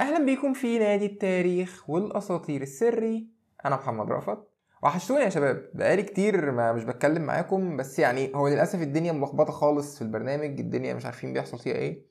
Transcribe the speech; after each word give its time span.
أهلا 0.00 0.24
بيكم 0.24 0.52
في 0.52 0.78
نادي 0.78 1.06
التاريخ 1.06 1.90
والأساطير 1.90 2.62
السري. 2.62 3.28
أنا 3.64 3.76
محمد 3.76 4.10
رأفت. 4.10 4.38
وحشتوني 4.82 5.24
يا 5.24 5.28
شباب. 5.28 5.70
بقالي 5.74 6.02
كتير 6.02 6.50
ما 6.50 6.72
مش 6.72 6.84
بتكلم 6.84 7.22
معاكم 7.22 7.76
بس 7.76 7.98
يعني 7.98 8.32
هو 8.34 8.48
للأسف 8.48 8.82
الدنيا 8.82 9.12
ملخبطة 9.12 9.52
خالص 9.52 9.96
في 9.96 10.02
البرنامج. 10.02 10.60
الدنيا 10.60 10.94
مش 10.94 11.06
عارفين 11.06 11.32
بيحصل 11.32 11.58
فيها 11.58 11.74
إيه. 11.74 12.06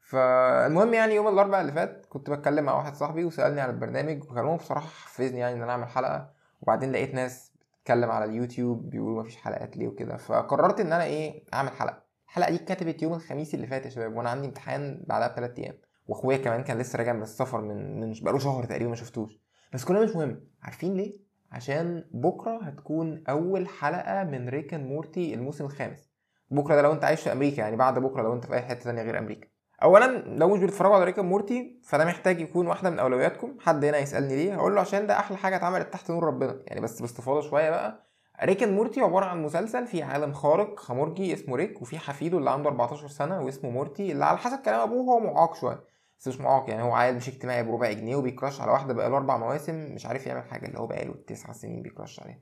فالمهم 0.00 0.94
يعني 0.94 1.14
يوم 1.14 1.28
الأربعاء 1.28 1.60
اللي 1.60 1.72
فات 1.72 2.06
كنت 2.08 2.30
بتكلم 2.30 2.64
مع 2.64 2.76
واحد 2.76 2.94
صاحبي 2.94 3.24
وسألني 3.24 3.60
على 3.60 3.72
البرنامج 3.72 4.24
وكلامه 4.24 4.56
بصراحة 4.56 4.86
حفزني 4.86 5.38
يعني 5.38 5.56
إن 5.56 5.62
أنا 5.62 5.72
أعمل 5.72 5.88
حلقة. 5.88 6.30
وبعدين 6.62 6.92
لقيت 6.92 7.14
ناس 7.14 7.52
بتتكلم 7.72 8.10
على 8.10 8.24
اليوتيوب 8.24 8.90
بيقولوا 8.90 9.20
مفيش 9.20 9.36
حلقات 9.36 9.76
ليه 9.76 9.88
وكده. 9.88 10.16
فقررت 10.16 10.80
إن 10.80 10.92
أنا 10.92 11.04
إيه 11.04 11.44
أعمل 11.54 11.70
حلقة. 11.70 12.02
الحلقة 12.28 12.50
دي 12.50 12.56
اتكتبت 12.56 13.02
يوم 13.02 13.14
الخميس 13.14 13.54
اللي 13.54 13.66
فات 13.66 13.84
يا 13.84 13.90
شباب 13.90 14.16
وأنا 14.16 14.30
عندي 14.30 14.46
امتحان 14.46 15.04
بعدها 15.06 15.28
بثلاث 15.28 15.58
أيام. 15.58 15.74
واخويا 16.10 16.36
كمان 16.36 16.62
كان 16.62 16.78
لسه 16.78 16.96
راجع 16.96 17.12
من 17.12 17.22
السفر 17.22 17.60
من 17.60 18.00
من 18.00 18.12
بقاله 18.22 18.38
شهر 18.38 18.64
تقريبا 18.64 18.90
ما 18.90 18.96
شفتوش. 18.96 19.40
بس 19.72 19.84
كل 19.84 19.94
ده 19.94 20.00
مش 20.00 20.16
مهم. 20.16 20.40
عارفين 20.62 20.94
ليه؟ 20.94 21.16
عشان 21.52 22.04
بكرة 22.10 22.58
هتكون 22.62 23.24
أول 23.28 23.68
حلقة 23.68 24.24
من 24.24 24.48
Rick 24.48 24.74
and 24.74 24.96
Morty 24.96 25.34
الموسم 25.34 25.64
الخامس. 25.64 26.10
بكرة 26.50 26.74
ده 26.74 26.82
لو 26.82 26.92
أنت 26.92 27.04
عايش 27.04 27.20
في 27.20 27.32
أمريكا 27.32 27.60
يعني 27.60 27.76
بعد 27.76 27.98
بكرة 27.98 28.22
لو 28.22 28.34
أنت 28.34 28.46
في 28.46 28.54
أي 28.54 28.62
حتة 28.62 28.80
ثانية 28.80 29.02
غير 29.02 29.18
أمريكا. 29.18 29.48
اولا 29.82 30.06
لو 30.36 30.48
مش 30.54 30.60
بتتفرجوا 30.60 30.94
على 30.94 31.04
Rick 31.04 31.18
and 31.18 31.41
Morty 31.41 31.80
فده 31.84 32.04
محتاج 32.04 32.40
يكون 32.40 32.66
واحدة 32.66 32.90
من 32.90 32.98
أولوياتكم. 32.98 33.56
حد 33.60 33.84
هنا 33.84 33.98
يسألني 33.98 34.36
ليه؟ 34.36 34.54
هقول 34.54 34.74
له 34.74 34.80
عشان 34.80 35.06
ده 35.06 35.18
أحلى 35.18 35.36
حاجة 35.36 35.56
اتعملت 35.56 35.92
تحت 35.92 36.10
نور 36.10 36.24
ربنا. 36.24 36.62
يعني 36.66 36.80
بس 36.80 37.00
باستفاضة 37.00 37.40
شوية 37.40 37.70
بقى. 37.70 38.06
Rick 38.44 38.62
and 38.62 38.76
Morty 38.76 39.00
عبارة 39.00 39.24
عن 39.24 39.42
مسلسل 39.42 39.86
في 39.86 40.02
عالم 40.02 40.32
خارق 40.32 40.78
خمرجي 40.80 41.34
اسمه 41.34 41.56
Rick 41.56 41.82
وفي 41.82 41.98
حفيده 41.98 42.38
اللي 42.38 42.50
عنده 42.50 42.68
14 42.70 43.08
سنة 43.08 43.40
واسمه 43.42 43.70
Morty 43.70 44.12
اللي 44.12 44.24
على 44.24 44.38
حسب 44.38 44.58
كلام 44.58 44.80
أبوه 44.80 45.14
هو 45.14 45.20
معاق 45.20 45.54
شوية. 45.54 45.80
بس 46.20 46.28
مش 46.28 46.40
معاق 46.40 46.70
يعني 46.70 46.82
هو 46.82 46.92
عيل 46.94 47.16
مش 47.16 47.28
اجتماعي 47.28 47.62
بربع 47.62 47.92
جنيه 47.92 48.16
وبي 48.16 48.33
crush 48.33 48.60
على 48.60 48.72
واحدة 48.72 48.94
بقاله 48.94 49.16
أربع 49.16 49.36
مواسم 49.36 49.94
مش 49.94 50.06
عارف 50.06 50.26
يعمل 50.26 50.42
حاجة 50.44 50.66
اللي 50.66 50.78
هو 50.78 50.86
بقاله 50.86 51.14
تسع 51.26 51.52
سنين 51.52 51.82
بي 51.82 51.93
crush 51.93 52.20
عليها. 52.20 52.38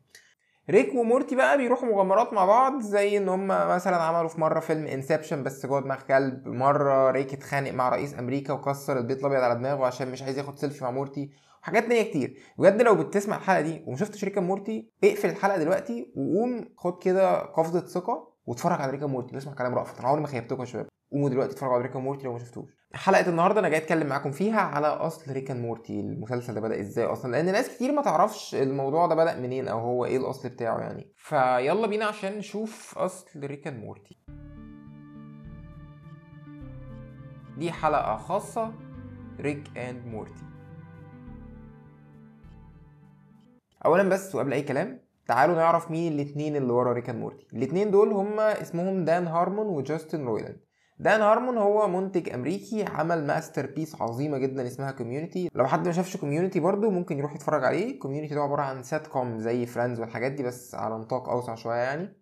Rick 0.70 0.94
and 0.94 1.10
Morty 1.10 1.36
بقى 1.36 1.58
بيروحوا 1.58 1.88
مغامرات 1.88 2.32
مع 2.32 2.44
بعض 2.44 2.80
زي 2.80 3.16
إن 3.16 3.28
هم 3.28 3.46
مثلا 3.46 3.96
عملوا 3.96 4.28
في 4.28 4.40
مرة 4.40 4.60
فيلم 4.60 4.86
Inception 4.86 5.42
بس 5.42 5.66
جوه 5.66 5.80
دماغ 5.80 6.00
كلب 6.02 6.48
مرة 6.48 7.10
Rick 7.10 7.32
اتخانق 7.32 7.70
مع 7.70 7.88
رئيس 7.88 8.18
أمريكا 8.18 8.52
وكسر 8.52 8.98
البيت 8.98 9.18
الأبيض 9.20 9.40
على 9.40 9.54
دماغه 9.54 9.86
عشان 9.86 10.10
مش 10.10 10.22
عايز 10.22 10.38
ياخد 10.38 10.58
سيلفي 10.58 10.84
مع 10.84 10.90
Morty 10.90 11.30
وحاجات 11.62 11.82
تانية 11.82 12.02
كتير. 12.02 12.38
بجد 12.58 12.82
لو 12.82 12.94
بتسمع 12.94 13.36
الحلقة 13.36 13.60
دي 13.60 13.84
ومشفتش 13.86 14.24
Rick 14.24 14.40
and 14.40 14.59
Morty 14.59 14.90
اقفل 15.04 15.28
الحلقة 15.28 15.58
دلوقتي 15.58 16.12
وقوم 16.16 16.68
خد 16.76 17.02
كده 17.02 17.38
قفزة 17.42 17.80
ثقة 17.80 18.34
واتفرج 18.46 18.80
على 18.80 18.90
Rick 18.92 19.06
and 19.06 19.16
Morty. 19.16 19.34
واسمع 19.34 19.54
كلام 19.54 19.74
رأفت 19.74 19.98
أنا 19.98 20.08
عمري 20.08 20.20
ما 20.20 20.26
خيبتكم 20.26 20.60
يا 20.60 20.66
شباب. 20.66 20.88
قوموا 21.12 21.28
دلوقتي 21.28 21.52
اتفرجوا 21.52 21.74
على 21.74 21.82
Rick 21.82 21.98
and 21.98 22.08
Morty 22.08 22.24
لو 22.24 22.32
ما 22.32 22.38
شفتوش 22.38 22.77
حلقة 22.94 23.28
النهارده 23.30 23.60
أنا 23.60 23.68
جاي 23.68 23.78
أتكلم 23.78 24.06
معاكم 24.06 24.30
فيها 24.30 24.60
على 24.60 24.86
أصل 24.86 25.32
Rick 25.32 25.54
and 25.54 25.72
Morty 25.72 26.00
المسلسل 26.00 26.54
ده 26.54 26.60
بدأ 26.60 26.80
إزاي 26.80 27.04
أصلا؟ 27.04 27.30
لأن 27.32 27.44
ناس 27.52 27.68
كتير 27.68 27.92
ما 27.92 28.02
تعرفش 28.02 28.54
الموضوع 28.54 29.06
ده 29.06 29.14
بدأ 29.14 29.40
منين 29.40 29.68
أو 29.68 29.78
هو 29.78 30.04
إيه 30.04 30.16
الأصل 30.16 30.48
بتاعه 30.48 30.78
يعني. 30.78 31.12
فيلا 31.16 31.86
بينا 31.86 32.04
عشان 32.04 32.38
نشوف 32.38 32.98
أصل 32.98 33.40
Rick 33.44 33.70
and 33.70 33.88
Morty 33.88 34.18
دي 37.58 37.72
حلقة 37.72 38.16
خاصة 38.16 38.72
Rick 39.40 39.78
and 39.78 40.06
Morty 40.06 40.44
اولا 43.84 44.08
بس 44.08 44.34
وقبل 44.34 44.52
أي 44.52 44.62
كلام 44.62 45.00
تعالوا 45.26 45.54
نعرف 45.56 45.90
مين 45.90 46.12
الاتنين 46.12 46.56
اللي 46.56 46.72
ورا 46.72 46.92
Rick 46.92 47.08
and 47.10 47.18
Morty 47.18 47.46
الاتنين 47.52 47.90
دول 47.90 48.12
هما 48.12 48.62
اسمهم 48.62 49.04
Dan 49.04 49.26
Harmon 49.26 49.66
و 49.66 49.75
Justin 49.75 50.24
Roiland 50.24 50.67
Dan 51.00 51.20
Harmon 51.20 51.58
هو 51.58 51.88
منتج 51.88 52.28
أمريكي 52.28 52.84
عمل 52.84 53.26
masterpiece 53.26 54.02
عظيمة 54.02 54.38
جدا 54.38 54.66
اسمها 54.66 54.90
Community 54.90 55.50
لو 55.54 55.66
حد 55.66 55.86
ما 55.86 55.92
شافش 55.92 56.16
Community 56.16 56.60
برضو 56.60 56.90
ممكن 56.90 57.18
يروح 57.18 57.34
يتفرج 57.34 57.64
عليه. 57.64 57.98
Community 57.98 58.34
ده 58.34 58.40
عبارة 58.40 58.62
عن 58.62 58.82
سات 58.82 59.06
كوم 59.06 59.38
زي 59.38 59.66
Friends 59.66 60.00
والحاجات 60.00 60.32
دي 60.32 60.42
بس 60.42 60.74
على 60.74 60.94
نطاق 60.94 61.28
أوسع 61.28 61.54
شوية 61.54 61.76
يعني. 61.76 62.16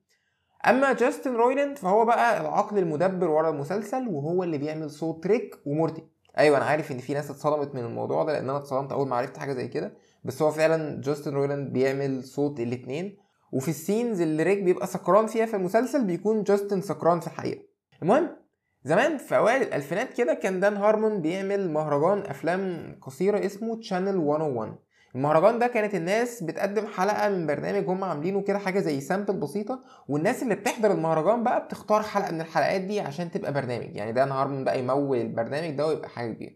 أما 0.67 0.93
Justin 0.93 1.35
Roiland 1.35 1.79
فهو 1.79 2.05
بقى 2.05 2.41
العقل 2.41 2.79
المدبر 2.79 3.29
ورا 3.31 3.51
المسلسل 3.51 4.09
وهو 4.09 4.43
اللي 4.43 4.59
بيعمل 4.59 4.91
صوت 4.91 5.27
Rick 5.27 5.55
و 5.67 5.72
Morty. 5.72 6.03
أيوه 6.39 6.57
أنا 6.57 6.65
عارف 6.65 6.93
إن 6.93 6.99
في 6.99 7.15
ناس 7.15 7.31
اتصدمت 7.31 7.75
من 7.75 7.85
الموضوع 7.85 8.25
ده 8.25 8.33
لأن 8.33 8.51
أنا 8.51 8.59
اتصدمت 8.59 8.93
أول 8.93 9.09
ما 9.09 9.17
عرفت 9.17 9.39
حاجة 9.39 9.53
زي 9.53 9.69
كده. 9.69 9.95
بس 10.25 10.43
هو 10.43 10.51
فعلا 10.51 11.01
Justin 11.01 11.35
Roiland 11.35 11.73
بيعمل 11.73 12.25
صوت 12.25 12.61
الاتنين. 12.61 13.17
وفي 13.53 13.69
ال 13.69 13.76
scenes 13.76 14.21
اللي 14.21 14.43
Rick 14.43 14.63
بيبقى 14.63 14.87
سكران 14.87 15.27
فيها 15.27 15.47
في 15.47 15.57
المسلسل 15.57 16.05
بيكون 16.05 16.43
Justin 16.43 16.81
سكران 16.81 17.21
في 17.21 17.27
الحقيقة. 17.27 17.63
المهم 18.03 18.46
زمان 18.87 19.19
في 19.19 19.37
أوائل 19.37 19.63
الألفينات 19.63 20.13
كده 20.15 20.35
كان 20.35 20.61
Dan 20.61 20.77
Harmon 20.77 21.21
بيعمل 21.23 21.71
مهرجان 21.71 22.31
أفلام 22.31 22.93
قصيرة 23.03 23.47
اسمه 23.47 23.77
Channel 23.81 24.17
101 24.17 24.75
المهرجان 25.15 25.59
ده 25.59 25.67
كانت 25.67 25.95
الناس 25.95 26.43
بتقدم 26.43 26.87
حلقة 26.87 27.29
من 27.29 27.47
برنامج 27.47 27.89
هم 27.89 28.05
عاملينه 28.05 28.43
كده 28.43 28.59
حاجة 28.59 28.81
زي 28.81 29.01
sample 29.01 29.35
بسيطة 29.41 29.81
والناس 30.09 30.43
اللي 30.43 30.55
بتحضر 30.55 30.93
المهرجان 30.93 31.45
بقى 31.45 31.65
بتختار 31.65 32.03
حلقة 32.03 32.33
من 32.33 32.41
الحلقات 32.41 32.81
دي 32.81 33.01
عشان 33.01 33.31
تبقى 33.31 33.53
برنامج. 33.53 33.97
يعني 33.97 34.13
دان 34.13 34.33
هارمون 34.33 34.65
بقى 34.65 34.79
يمول 34.79 35.19
البرنامج 35.19 35.71
ده 35.71 35.87
ويبقى 35.87 36.09
حاجة 36.09 36.33
كبيرة. 36.33 36.53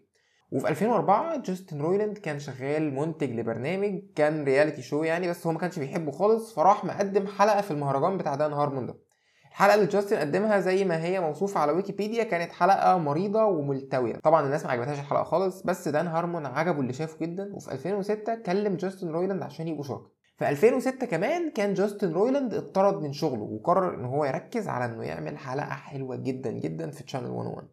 وفي 0.53 0.69
2004 0.69 1.37
جاستن 1.43 1.81
رويلاند 1.81 2.19
كان 2.19 2.39
شغال 2.39 2.95
منتج 2.95 3.31
لبرنامج 3.31 4.01
كان 4.17 4.45
reality 4.45 4.83
show 4.83 5.03
يعني 5.03 5.29
بس 5.29 5.47
هو 5.47 5.53
ما 5.53 5.59
كانش 5.59 5.79
بيحبه 5.79 6.11
خالص 6.11 6.55
فراح 6.55 6.85
مقدم 6.85 7.27
حلقة 7.27 7.61
في 7.61 7.71
المهرجان 7.71 8.17
بتاع 8.19 8.35
دان 8.35 8.53
هارمون 8.53 8.87
ده. 8.87 9.10
الحلقة 9.51 9.75
اللي 9.75 9.87
جاستن 9.87 10.17
قدمها 10.17 10.61
زي 10.61 10.85
ما 10.85 11.05
هي 11.05 11.21
موصوفة 11.21 11.61
على 11.61 11.73
ويكيبيديا 11.73 12.25
كانت 12.25 12.53
حلقة 12.53 12.99
مريضة 12.99 13.45
وملتوية. 13.45 14.17
طبعا 14.17 14.47
الناس 14.47 14.65
ما 14.65 14.73
عجبتهاش 14.73 14.99
الحلقة 14.99 15.25
خالص 15.25 15.63
بس 15.63 15.89
دان 15.89 16.07
هارمون 16.07 16.47
عجبه 16.47 16.81
اللي 16.81 16.93
شافه 16.93 17.19
جدا 17.27 17.55
وفي 17.55 17.73
2006 17.73 18.35
كلم 18.35 18.77
جاستن 18.77 19.09
رويلاند 19.09 19.43
عشان 19.43 19.69
يبقوا 19.69 19.85
شركاء. 19.85 20.11
في 20.39 20.49
2006 20.49 21.07
كمان 21.07 21.51
كان 21.51 21.75
جاستن 21.75 22.13
رويلاند 22.13 22.55
اتطرد 22.55 23.03
من 23.03 23.13
شغله 23.13 23.43
وقرر 23.43 23.95
إن 23.95 24.05
هو 24.05 24.25
يركز 24.25 24.69
على 24.69 24.85
إنه 24.85 25.03
يعمل 25.05 25.39
حلقة 25.39 25.71
حلوة 25.71 26.17
جدا 26.17 26.51
جدا 26.51 26.91
في 26.91 27.05
Channel 27.05 27.31
101 27.31 27.69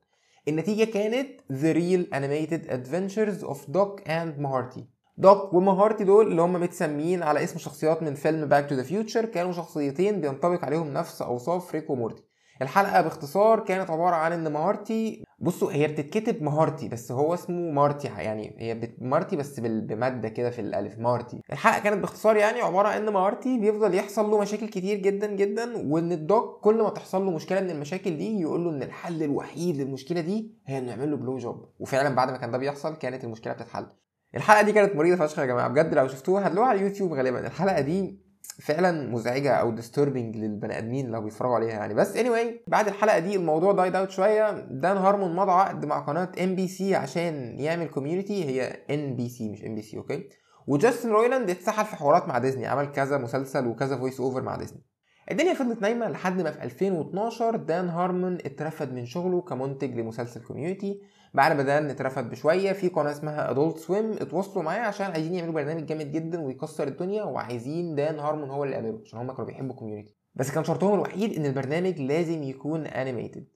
النتيجة 0.48 0.92
كانت 0.92 1.30
The 1.52 1.76
Real 1.76 2.14
Animated 2.18 2.70
Adventures 2.72 3.48
of 3.48 3.58
Doc 3.72 4.02
and 4.08 4.44
Mharti. 4.46 4.97
دوك 5.18 5.54
ومهارتي 5.54 6.04
دول 6.04 6.28
اللي 6.28 6.42
هم 6.42 6.54
متسميين 6.54 7.24
على 7.24 7.44
اسم 7.44 7.60
شخصيات 7.60 8.04
من 8.04 8.14
فيلم 8.14 8.46
Back 8.46 8.70
to 8.70 8.76
the 8.76 8.84
Future 8.84 9.26
كانوا 9.26 9.52
شخصيتين 9.52 10.22
بينطبق 10.22 10.66
عليهم 10.66 10.94
نفس 10.94 11.22
أوصاف 11.22 11.76
ريك 11.76 11.90
ومورتي. 11.90 12.24
الحلقة 12.62 13.02
باختصار 13.02 13.60
كانت 13.60 13.90
عبارة 13.90 14.16
عن 14.16 14.32
إن 14.32 14.52
مهارتي 14.54 15.24
بصوا 15.40 15.72
هي 15.72 15.88
بتتكتب 15.88 16.44
مهارتي 16.44 16.90
بس 16.90 17.12
هو 17.12 17.34
اسمه 17.34 17.72
مارتي 17.72 18.08
يعني 18.08 18.56
هي 18.60 18.76
بت... 18.76 18.96
مارتي 19.02 19.36
بس 19.36 19.60
بال... 19.60 19.82
بمادة 19.82 20.30
كده 20.30 20.50
في 20.50 20.62
الألف 20.62 21.00
مارتي. 21.00 21.42
الحلقة 21.52 21.80
كانت 21.80 22.02
باختصار 22.02 22.38
يعني 22.38 22.62
عبارة 22.62 22.88
عن 22.88 23.02
إن 23.02 23.14
مهارتي 23.14 23.58
بيفضل 23.60 23.94
يحصل 23.94 24.30
له 24.32 24.40
مشاكل 24.40 24.68
كتير 24.68 24.98
جدا 24.98 25.28
جدا 25.28 25.88
وإن 25.88 26.12
الدوك 26.12 26.60
كل 26.62 26.84
ما 26.84 26.90
تحصل 26.90 27.26
له 27.26 27.32
مشكلة 27.32 27.60
من 27.62 27.70
المشاكل 27.70 28.18
دي 28.18 28.40
يقول 28.42 28.64
له 28.64 28.70
إن 28.70 28.84
الحل 28.84 29.24
الوحيد 29.24 29.78
للمشكلة 29.78 30.22
دي 30.22 30.52
هي 30.66 30.78
إنه 30.78 30.90
يعمل 30.90 31.12
له 31.12 31.18
blow 31.18 31.38
job 31.38 31.66
وفعلا 31.80 32.16
بعد 32.16 32.32
ما 32.32 32.38
كان 32.38 32.52
ده 32.52 32.58
بيحصل 32.58 32.96
كانت 32.96 33.24
المشكلة 33.24 33.54
بتتحل. 33.54 33.88
الحلقة 34.38 34.62
دي 34.62 34.72
كانت 34.72 34.96
مريضة 34.96 35.26
فشخ 35.26 35.40
يا 35.40 35.46
جماعة. 35.46 35.68
بجد 35.68 35.94
لو 35.94 36.08
شفتوها 36.08 36.48
هتلاقوها 36.48 36.70
على 36.70 36.80
اليوتيوب 36.80 37.14
غالبا. 37.14 37.48
الحلقة 37.48 37.82
دي 37.82 38.28
فعلا 38.62 39.12
مزعجة 39.12 39.52
أو 39.54 39.72
disturbing 39.72 40.38
للبني 40.38 40.78
آدمين 40.78 41.12
لو 41.12 41.22
بيتفرجوا 41.22 41.56
عليها 41.56 41.70
يعني. 41.70 41.94
بس 41.94 42.30
anyway 42.30 42.54
بعد 42.68 42.88
الحلقة 42.88 43.20
دي 43.20 43.36
الموضوع 43.36 43.72
died 43.72 43.96
out 43.96 44.10
شوية. 44.10 44.52
دان 44.52 44.98
هارمون 44.98 45.36
مضى 45.36 45.52
عقد 45.52 45.86
مع 45.86 46.00
قناة 46.00 46.32
ام 46.44 46.56
بي 46.56 46.68
سي 46.68 46.96
عشان 46.96 47.60
يعمل 47.60 47.88
Community 47.88 48.46
هي 48.46 48.84
ان 48.90 49.16
بي 49.16 49.30
سي 49.30 49.50
مش 49.50 49.64
ام 49.66 49.76
بي 49.76 49.82
سي 49.82 49.98
okay 49.98 50.30
وجاستن 50.68 51.10
رويلاند 51.10 51.50
اتسحل 51.50 51.86
في 51.86 51.96
حوارات 51.96 52.28
مع 52.28 52.38
ديزني 52.38 52.68
عمل 52.68 52.92
كذا 52.92 53.18
مسلسل 53.18 53.68
وكذا 53.68 53.98
voice 53.98 54.20
over 54.20 54.42
مع 54.42 54.56
ديزني 54.56 54.84
الدنيا 55.32 55.54
فضلت 55.54 55.82
نايمة 55.82 56.10
لحد 56.10 56.42
ما 56.42 56.52
في 56.52 56.64
2012 56.64 57.56
دان 57.56 57.90
هارمون 57.90 58.34
اترفد 58.34 58.94
من 58.94 59.06
شغله 59.06 59.42
كمنتج 59.42 60.00
لمسلسل 60.00 60.44
Community 60.44 61.02
بعد 61.34 61.58
ما 61.58 61.64
دان 61.64 61.90
اترفد 61.90 62.30
بشوية 62.30 62.72
في 62.74 62.88
قناة 62.88 63.12
اسمها 63.12 63.52
Adult 63.52 63.78
Swim 63.78 64.12
اتواصلوا 64.12 64.64
معاه 64.64 64.80
عشان 64.80 65.12
عايزين 65.12 65.34
يعملوا 65.34 65.54
برنامج 65.54 65.86
جامد 65.86 66.12
جدا 66.12 66.42
ويكسر 66.42 66.88
الدنيا 66.88 67.24
وعايزين 67.24 67.96
دان 67.96 68.20
هارمون 68.20 68.50
هو 68.50 68.64
اللي 68.64 68.76
يعمله 68.76 69.02
عشان 69.06 69.20
هم 69.20 69.32
كانوا 69.32 69.46
بيحبوا 69.46 69.76
Community 69.76 70.16
بس 70.36 70.52
كان 70.52 70.64
شرطهم 70.64 70.94
الوحيد 70.94 71.34
إن 71.34 71.46
البرنامج 71.46 72.00
لازم 72.02 72.44
يكون 72.44 72.86
animated 72.88 73.48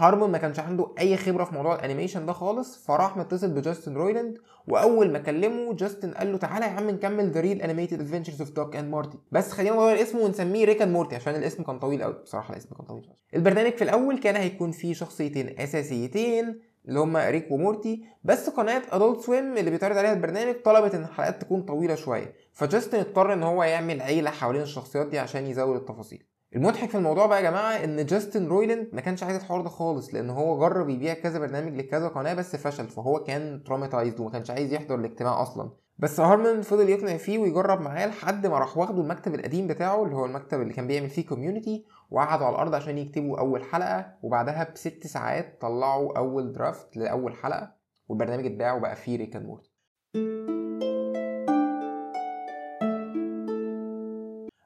هارمون 0.00 0.30
ما 0.30 0.38
كانش 0.38 0.58
عنده 0.58 0.86
أي 0.98 1.16
خبرة 1.16 1.44
في 1.44 1.54
موضوع 1.54 1.74
ال 1.74 1.79
animation 1.79 2.26
ده 2.26 2.32
خالص 2.32 2.84
فراح 2.86 3.16
متصل 3.16 3.50
بجاستن 3.50 3.94
رويلاند 3.94 4.38
وأول 4.68 5.12
ما 5.12 5.18
كلمه 5.18 5.74
جاستن 5.74 6.10
قال 6.10 6.32
له 6.32 6.38
تعالى 6.38 6.66
يا 6.66 6.70
عم 6.70 6.90
نكمل 6.90 7.30
The 7.30 7.40
Real 7.40 7.62
Animated 7.62 8.00
Adventures 8.00 8.40
of 8.40 8.50
Doc 8.50 8.76
and 8.76 8.90
Mharti 8.90 9.18
بس 9.32 9.52
خلينا 9.52 9.76
نغير 9.76 10.02
اسمه 10.02 10.20
ونسميه 10.20 10.64
Rick 10.64 10.82
and 10.82 10.92
Morty 10.92 11.16
عشان 11.16 11.34
الاسم 11.34 11.62
كان 11.62 11.78
طويل 11.78 12.02
قوي 12.02 12.12
بصراحة 12.12 12.52
الاسم 12.52 12.68
كان 12.74 12.86
طويل 12.86 13.08
البرنامج 13.34 13.72
في 13.72 13.84
الأول 13.84 14.18
كان 14.18 14.36
هيكون 14.36 14.70
فيه 14.70 14.94
شخصيتين 14.94 15.60
أساسيتين 15.60 16.60
اللي 16.88 17.00
هما 17.00 17.30
ريك 17.30 17.50
ومورتي 17.50 18.04
بس 18.24 18.50
قناة 18.50 18.82
Adult 18.92 19.20
Swim 19.20 19.56
اللي 19.56 19.70
بيتعرض 19.70 19.96
عليها 19.96 20.12
البرنامج 20.12 20.54
طلبت 20.64 20.94
إن 20.94 21.02
الحلقات 21.02 21.42
تكون 21.42 21.62
طويلة 21.62 21.94
شوية 21.94 22.34
فجاستن 22.52 22.98
اضطر 22.98 23.32
إن 23.32 23.42
هو 23.42 23.62
يعمل 23.62 24.00
عيلة 24.02 24.30
حوالين 24.30 24.62
الشخصيات 24.62 25.06
دي 25.06 25.18
عشان 25.18 25.46
يزود 25.46 25.76
التفاصيل. 25.76 26.37
المضحك 26.56 26.88
في 26.90 26.96
الموضوع 26.98 27.26
بقى 27.26 27.44
يا 27.44 27.50
جماعة 27.50 27.84
إن 27.84 28.06
جاستن 28.06 28.46
رويلاند 28.46 28.88
ما 28.92 29.00
كانش 29.00 29.22
عايز 29.22 29.36
الحوار 29.36 29.60
ده 29.60 29.68
خالص 29.68 30.14
لأن 30.14 30.30
هو 30.30 30.58
جرب 30.58 30.88
يبيع 30.88 31.14
كذا 31.14 31.38
برنامج 31.38 31.74
لكذا 31.76 32.08
قناة 32.08 32.34
بس 32.34 32.56
فشل 32.56 32.88
فهو 32.88 33.24
كان 33.24 33.62
traumatized 33.64 34.20
وما 34.20 34.30
كانش 34.30 34.50
عايز 34.50 34.72
يحضر 34.72 34.94
الاجتماع 34.94 35.42
أصلا. 35.42 35.70
بس 35.98 36.20
هارمان 36.20 36.62
فضل 36.62 36.88
يقنع 36.88 37.16
فيه 37.16 37.38
ويجرب 37.38 37.80
معاه 37.80 38.06
لحد 38.06 38.46
ما 38.46 38.58
راح 38.58 38.78
واخده 38.78 39.02
المكتب 39.02 39.34
القديم 39.34 39.66
بتاعه 39.66 40.04
اللي 40.04 40.14
هو 40.16 40.26
المكتب 40.26 40.60
اللي 40.60 40.72
كان 40.72 40.86
بيعمل 40.86 41.08
فيه 41.10 41.26
Community 41.26 41.84
وقعدوا 42.10 42.46
على 42.46 42.54
الأرض 42.54 42.74
عشان 42.74 42.98
يكتبوا 42.98 43.38
أول 43.38 43.62
حلقة 43.64 44.14
وبعدها 44.22 44.70
بست 44.74 45.06
ساعات 45.06 45.58
طلعوا 45.60 46.18
أول 46.18 46.52
draft 46.52 46.96
لأول 46.96 47.34
حلقة 47.34 47.74
والبرنامج 48.08 48.46
اتباع 48.46 48.74
وبقى 48.74 48.96
فيه 48.96 49.16
Rick 49.18 49.36
and 49.36 49.46
Morty 49.46 49.70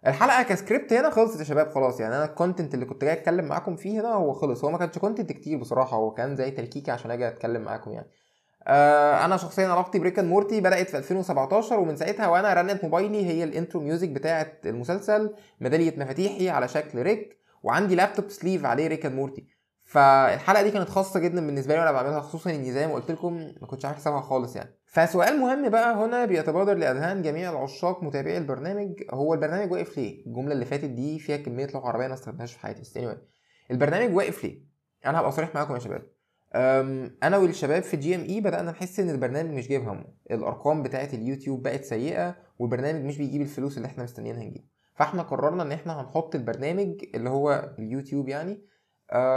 الحلقة 0.06 0.42
كسكريبت 0.42 0.92
هنا 0.92 1.10
خلصت 1.10 1.38
يا 1.38 1.44
شباب 1.44 1.70
خلاص. 1.70 2.00
يعني 2.00 2.16
أنا 2.16 2.24
ال 2.24 2.30
content 2.30 2.74
اللي 2.74 2.84
كنت 2.84 3.04
جاي 3.04 3.12
أتكلم 3.12 3.44
معاكم 3.44 3.76
فيه 3.76 4.00
هنا 4.00 4.08
هو 4.08 4.32
خلص. 4.32 4.64
هو 4.64 4.70
ما 4.70 4.78
كانش 4.78 4.98
content 4.98 5.32
كتير 5.32 5.58
بصراحة 5.58 5.96
هو 5.96 6.10
كان 6.10 6.36
زي 6.36 6.50
تلكيكه 6.50 6.92
عشان 6.92 7.10
أجي 7.10 7.28
أتكلم 7.28 7.62
معاكم 7.62 7.90
يعني. 7.90 8.06
آه 8.66 9.24
أنا 9.24 9.36
شخصيا 9.36 9.68
علاقتي 9.68 9.98
ب 9.98 10.02
Rick 10.02 10.18
and 10.18 10.28
Morty 10.28 10.60
بدأت 10.60 10.90
في 10.90 10.98
2017 10.98 11.80
ومن 11.80 11.96
ساعتها 11.96 12.28
وأنا 12.28 12.54
رنت 12.54 12.84
موبايلي 12.84 13.26
هي 13.26 13.44
ال 13.44 13.50
intro 13.50 13.80
music 13.80 14.08
بتاعه 14.08 14.52
المسلسل 14.66 15.34
ميدالية 15.60 15.94
مفاتيحي 15.98 16.50
على 16.50 16.68
شكل 16.68 17.02
ريك 17.02 17.36
وعندي 17.62 17.94
لابتوب 17.94 18.30
sleeve 18.30 18.64
عليه 18.64 18.86
Rick 18.86 19.06
and 19.06 19.14
Morty 19.14 19.46
فالحلقة 19.92 20.62
دي 20.62 20.70
كانت 20.70 20.88
خاصة 20.88 21.20
جدا 21.20 21.46
بالنسبة 21.46 21.74
لي 21.74 21.80
وأنا 21.80 21.92
بعملها 21.92 22.20
خصوصا 22.20 22.50
إني 22.50 22.72
زي 22.72 22.86
ما 22.86 22.94
قلت 22.94 23.10
لكم 23.10 23.34
ما 23.60 23.66
كنتش 23.66 23.84
عارف 23.84 23.96
حسابها 23.96 24.20
خالص 24.20 24.56
يعني. 24.56 24.78
فسؤال 24.86 25.40
مهم 25.40 25.68
بقى 25.68 25.94
هنا 25.94 26.24
بيتبادر 26.24 26.74
لأذهان 26.74 27.22
جميع 27.22 27.50
العشاق 27.50 28.02
متابعي 28.02 28.38
البرنامج. 28.38 29.02
هو 29.10 29.34
البرنامج 29.34 29.72
واقف 29.72 29.98
ليه؟ 29.98 30.26
الجملة 30.26 30.52
اللي 30.52 30.64
فاتت 30.64 30.84
دي 30.84 31.18
فيها 31.18 31.36
كمية 31.36 31.66
لغة 31.74 31.88
عربية 31.88 32.06
ما 32.06 32.14
استخدمتهاش 32.14 32.52
في 32.52 32.58
حياتي. 32.60 32.80
بس 32.80 32.98
anyway 32.98 33.16
البرنامج 33.70 34.16
واقف 34.16 34.44
ليه؟ 34.44 34.62
أنا 35.06 35.20
هبقى 35.20 35.32
صريح 35.32 35.54
معاكم 35.54 35.74
يا 35.74 35.78
شباب. 35.78 36.02
أنا 37.22 37.36
والشباب 37.36 37.82
في 37.82 37.96
GMI 37.96 38.40
بدأنا 38.40 38.70
نحس 38.70 39.00
إن 39.00 39.10
البرنامج 39.10 39.50
مش 39.50 39.68
جايب 39.68 39.88
همه. 39.88 40.04
الأرقام 40.30 40.82
بتاعه 40.82 41.08
اليوتيوب 41.12 41.62
بقت 41.62 41.84
سيئة 41.84 42.36
والبرنامج 42.58 43.04
مش 43.04 43.18
بيجيب 43.18 43.40
الفلوس 43.40 43.76
اللي 43.76 43.86
إحنا 43.86 44.04
مستنيينها 44.04 44.44
نجيب. 44.44 44.68
فإحنا 44.94 45.22
قررنا 45.22 45.62
إن 45.62 45.72
إحنا 45.72 46.00
هنحط 46.00 46.34
البرنامج 46.34 47.04
اللي 47.14 47.30
هو 47.30 47.74
اليوتيوب 47.78 48.28
يعني 48.28 48.71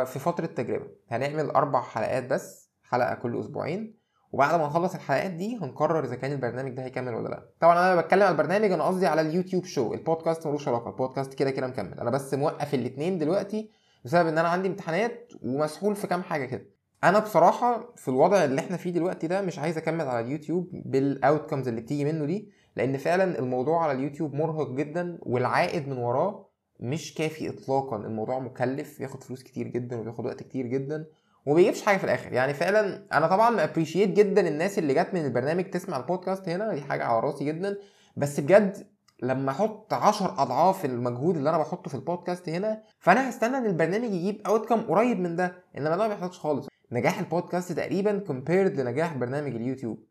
في 0.06 0.19
فترة 0.19 0.45
تجربه 0.45 0.86
هنعمل 1.10 1.50
أربع 1.50 1.81
حلقات 1.81 2.24
بس 2.25 2.72
حلقة 2.83 3.16
كل 3.16 3.39
أسبوعين 3.39 3.98
وبعد 4.31 4.60
ما 4.60 4.66
نخلص 4.66 4.95
الحلقات 4.95 5.31
دي 5.31 5.57
هنقرر 5.62 6.04
إذا 6.04 6.16
كان 6.16 6.31
البرنامج 6.31 6.72
ده 6.72 6.83
هيكمل 6.83 7.13
ولا 7.13 7.30
لأ. 7.30 7.50
طبعا 7.60 7.94
أنا 7.94 8.01
بتكلم 8.01 8.24
على 8.24 8.31
البرنامج 8.31 8.72
أنا 8.72 8.83
قصدي 8.83 9.07
على 9.07 9.22
اليوتيوب 9.22 9.66
show 9.66 9.94
البودكاست 9.94 10.48
ملوش 10.48 10.68
علاقة 10.68 10.89
البودكاست 10.89 11.33
كده 11.33 11.51
كده 11.51 11.68
مكمل. 11.68 12.00
أنا 12.00 12.10
بس 12.10 12.33
موقف 12.33 12.74
الاثنين 12.74 13.18
دلوقتي 13.19 13.72
بسبب 14.06 14.27
إن 14.27 14.38
أنا 14.38 14.48
عندي 14.48 14.68
امتحانات 14.68 15.31
ومسحول 15.44 15.95
في 15.95 16.07
كام 16.07 16.24
حاجة 16.24 16.45
كده. 16.45 16.66
أنا 17.04 17.19
بصراحة 17.19 17.94
في 17.95 18.07
الوضع 18.07 18.44
اللي 18.44 18.62
إحنا 18.62 18.77
فيه 18.77 18.89
دلوقتي 18.92 19.27
ده 19.27 19.42
مش 19.42 19.60
عايز 19.60 19.77
أكمل 19.77 20.07
على 20.07 20.25
اليوتيوب 20.25 20.69
بال 20.86 21.02
outcomes 21.02 21.68
اللي 21.68 21.81
بتيجي 21.81 22.06
منه 22.06 22.25
دي 22.25 22.51
لأن 22.75 22.98
فعلا 22.98 23.39
الموضوع 23.39 23.83
على 23.83 23.92
اليوتيوب 23.92 24.33
مرهق 24.33 24.72
جدا 24.72 25.18
والعائد 25.22 25.88
من 25.88 25.98
وراه 25.98 26.50
مش 26.80 27.13
كافي 27.13 27.50
اطلاقا 27.50 27.98
الموضوع 27.98 28.39
مكلف 28.39 29.00
بياخد 29.00 29.24
فلوس 29.24 29.44
كتير 29.44 29.68
جدا 29.68 30.00
وبياخد 30.00 30.25
وقت 30.25 30.44
كتير 30.44 30.66
جدا 30.68 31.06
وما 31.45 31.56
بيجيبش 31.56 31.81
حاجة 31.81 31.98
في 31.98 32.04
الآخر. 32.04 32.33
يعني 32.33 32.54
فعلا 32.54 33.07
أنا 33.13 33.27
طبعا 33.27 33.50
ما 33.50 33.55
appreciate 33.55 34.10
جدا 34.10 34.48
الناس 34.48 34.80
اللي 34.80 34.94
جت 34.94 35.10
من 35.13 35.25
البرنامج 35.25 35.63
تسمع 35.69 35.98
البودكاست 35.98 36.50
هنا 36.50 36.74
دي 36.74 36.81
حاجة 36.81 37.04
على 37.06 37.19
راسي 37.19 37.45
جدا. 37.45 37.77
بس 38.18 38.39
بجد 38.39 38.88
لما 39.24 39.51
أحط 39.51 39.94
10 39.94 40.42
أضعاف 40.42 40.86
المجهود 40.86 41.38
اللي 41.38 41.50
أنا 41.50 41.57
بحطه 41.57 41.89
في 41.89 41.95
البودكاست 41.95 42.50
هنا 42.50 42.83
فأنا 43.00 43.30
هستنى 43.30 43.57
إن 43.57 43.66
البرنامج 43.66 44.13
يجيب 44.13 44.42
outcome 44.48 44.81
قريب 44.81 45.19
من 45.19 45.36
ده 45.36 45.63
إنما 45.77 45.89
ده 45.89 45.98
ما 45.98 46.07
بيحصلش 46.07 46.39
خالص. 46.39 46.68
نجاح 46.92 47.19
البودكاست 47.19 47.72
تقريبا 47.72 48.19
compared 48.19 48.80
لنجاح 48.80 49.13
برنامج 49.18 49.56
اليوتيوب. 49.56 50.06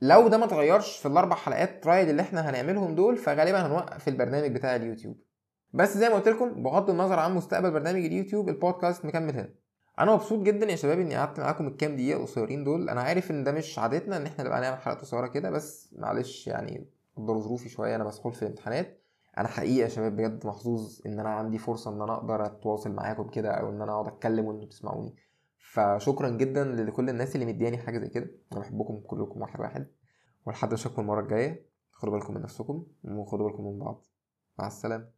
فلو 0.00 0.28
ده 0.28 0.38
ما 0.38 0.44
اتغيرش 0.44 0.96
في 0.98 1.08
الأربع 1.08 1.36
حلقات 1.36 1.84
trial 1.84 2.10
اللي 2.10 2.22
إحنا 2.22 2.50
هنعملهم 2.50 2.94
دول 2.94 3.16
فغالبا 3.16 3.66
هنوقف 3.66 4.08
البرنامج 4.08 4.50
بتاع 4.54 4.76
اليوتيوب. 4.76 5.16
بس 5.72 5.96
زي 5.98 6.08
ما 6.08 6.14
قلت 6.14 6.28
لكم 6.28 6.62
بغض 6.62 6.90
النظر 6.90 7.18
عن 7.18 7.34
مستقبل 7.34 7.70
برنامج 7.70 8.04
اليوتيوب 8.04 8.48
البودكاست 8.48 9.04
مكمل 9.04 9.34
هنا. 9.34 9.48
أنا 9.98 10.14
مبسوط 10.14 10.42
جدا 10.42 10.66
يا 10.70 10.76
شباب 10.76 11.00
إني 11.00 11.16
قعدت 11.16 11.40
معاكم 11.40 11.66
الكام 11.66 11.96
دقيقة 11.96 12.22
قصيرين 12.22 12.64
دول. 12.64 12.88
أنا 12.88 13.00
عارف 13.00 13.30
إن 13.30 13.44
ده 13.44 13.52
مش 13.52 13.78
عادتنا 13.78 14.16
إن 14.16 14.26
إحنا 14.26 14.44
نبقى 14.44 14.60
نعمل 14.60 14.76
حلقة 14.76 14.98
قصيرة 15.00 15.26
كده 15.26 15.50
بس 15.50 15.94
معلش 15.98 16.46
يعني 16.46 16.86
قدروا 17.16 17.40
ظروفي 17.40 17.68
شوية 17.68 17.96
أنا 17.96 18.04
مسحول 18.04 18.32
في 18.32 18.42
الامتحانات. 18.42 19.02
أنا 19.38 19.48
حقيقه 19.48 19.84
يا 19.84 19.88
شباب 19.88 20.16
بجد 20.16 20.46
محظوظ 20.46 21.00
إن 21.06 21.20
أنا 21.20 21.28
عندي 21.28 21.58
فرصة 21.58 21.90
إن 21.90 22.02
أنا 22.02 22.14
أقدر 22.14 22.46
أتواصل 22.46 22.92
معاكم 22.92 23.28
كده 23.28 23.50
أو 23.50 23.68
إن 23.70 23.82
أنا 23.82 23.92
أقعد 23.92 24.06
أتكلم 24.06 24.44
وأنتوا 24.44 24.68
تسمعوني 24.68 25.14
فشكرا 25.72 26.28
جدا 26.28 26.64
لكل 26.64 27.08
الناس 27.08 27.34
اللي 27.34 27.46
مدياني 27.46 27.78
حاجة 27.78 27.98
زي 27.98 28.08
كده. 28.08 28.30
أنا 28.52 28.60
بحبكم 28.60 29.00
كلكم 29.00 29.40
واحد 29.40 29.60
واحد 29.60 29.86
ولحد 30.46 30.72
اشوفكم 30.72 31.02
المرة 31.02 31.20
الجاية. 31.20 31.68
خدوا 31.92 32.12
بالكم 32.12 32.34
من 32.34 32.42
نفسكم 32.42 32.86
وخدوا 33.04 33.48
بالكم 33.48 33.64
من 33.64 33.78
بعض. 33.78 34.06
مع 34.58 34.66
السلامة. 34.66 35.17